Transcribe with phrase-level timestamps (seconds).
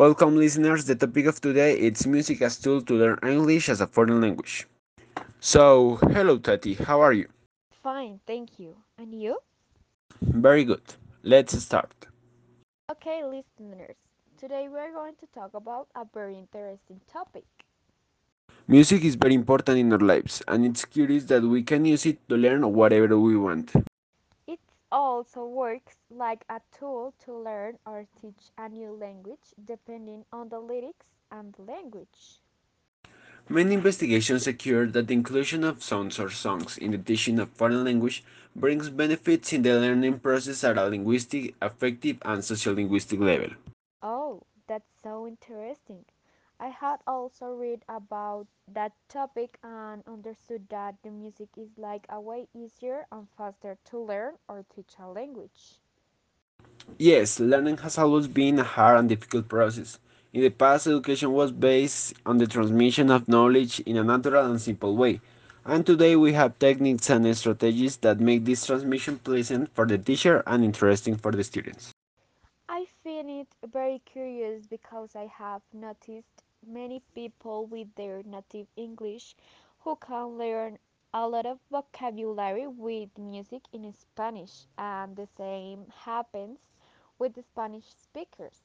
[0.00, 0.86] Welcome, listeners.
[0.86, 4.66] The topic of today is music as tool to learn English as a foreign language.
[5.40, 6.72] So, hello, Tati.
[6.72, 7.28] How are you?
[7.82, 8.76] Fine, thank you.
[8.96, 9.36] And you?
[10.22, 10.80] Very good.
[11.22, 11.92] Let's start.
[12.90, 13.96] Okay, listeners.
[14.38, 17.44] Today we're going to talk about a very interesting topic.
[18.68, 22.26] Music is very important in our lives, and it's curious that we can use it
[22.30, 23.70] to learn whatever we want.
[24.92, 30.60] Also works like a tool to learn or teach a new language depending on the
[30.60, 32.40] lyrics and the language.
[33.48, 37.84] Many investigations secure that the inclusion of sounds or songs in the teaching of foreign
[37.84, 38.24] language
[38.56, 43.50] brings benefits in the learning process at a linguistic, affective, and sociolinguistic level.
[44.02, 46.04] Oh, that's so interesting.
[46.60, 52.20] I had also read about that topic and understood that the music is like a
[52.20, 55.80] way easier and faster to learn or teach a language.
[56.98, 59.98] Yes, learning has always been a hard and difficult process.
[60.32, 64.60] In the past, education was based on the transmission of knowledge in a natural and
[64.60, 65.20] simple way.
[65.64, 70.42] And today we have techniques and strategies that make this transmission pleasant for the teacher
[70.46, 71.92] and interesting for the students.
[72.68, 79.34] I find it very curious because I have noticed many people with their native English
[79.80, 80.78] who can learn
[81.12, 86.58] a lot of vocabulary with music in Spanish, and the same happens
[87.18, 88.62] with the Spanish speakers.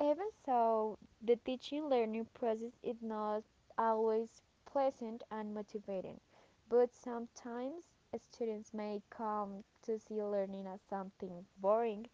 [0.00, 3.42] Even so, the teaching learning process is not
[3.78, 4.28] always
[4.64, 6.20] pleasant and motivating,
[6.68, 7.84] but sometimes
[8.30, 12.06] students may come to see learning as something boring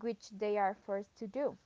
[0.00, 1.56] which they are forced to do.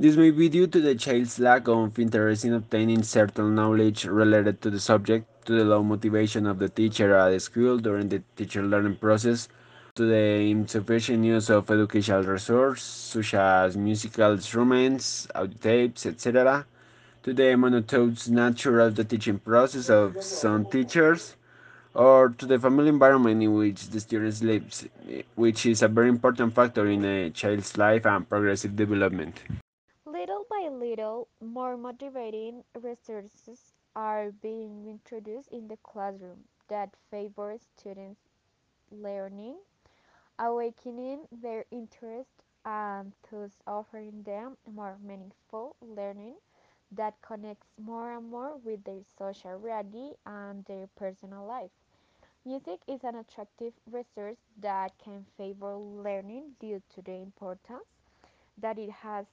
[0.00, 4.62] This may be due to the child's lack of interest in obtaining certain knowledge related
[4.62, 8.22] to the subject, to the low motivation of the teacher at the school during the
[8.36, 9.48] teacher learning process,
[9.96, 16.64] to the insufficient use of educational resources such as musical instruments, audio tapes, etc.,
[17.24, 21.34] to the monotonous nature of the teaching process of some teachers,
[21.94, 24.86] or to the family environment in which the student lives,
[25.34, 29.40] which is a very important factor in a child's life and progressive development.
[30.50, 38.20] By little, more motivating resources are being introduced in the classroom that favor students'
[38.90, 39.58] learning,
[40.38, 46.36] awakening their interest, and thus offering them more meaningful learning
[46.90, 51.70] that connects more and more with their social reality and their personal life.
[52.44, 57.84] Music is an attractive resource that can favor learning due to the importance
[58.58, 59.26] that it has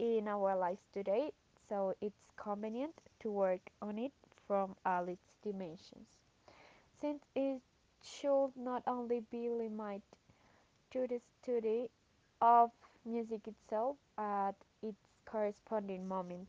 [0.00, 1.30] in our lives today,
[1.68, 4.12] so it's convenient to work on it
[4.48, 6.08] from all its dimensions.
[7.02, 7.60] Since it
[8.02, 10.02] should not only be limited
[10.92, 11.90] to the study
[12.40, 12.70] of
[13.04, 14.96] music itself at its
[15.26, 16.48] corresponding moment.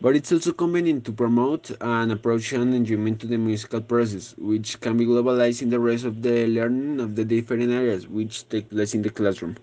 [0.00, 4.80] But it's also convenient to promote an approach and enjoyment to the musical process, which
[4.80, 8.70] can be globalized in the rest of the learning of the different areas which take
[8.70, 9.56] place in the classroom.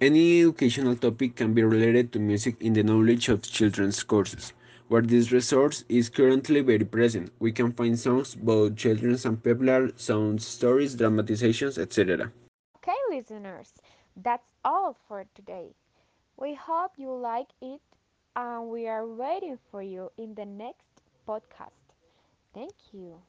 [0.00, 4.52] Any educational topic can be related to music in the knowledge of children's courses,
[4.88, 7.32] where this resource is currently very present.
[7.38, 12.32] We can find songs, both children's and popular, songs, stories, dramatizations, etc.
[12.76, 13.74] Okay, listeners,
[14.16, 15.74] that's all for today.
[16.36, 17.80] We hope you like it
[18.36, 21.94] and we are waiting for you in the next podcast.
[22.54, 23.22] Thank you.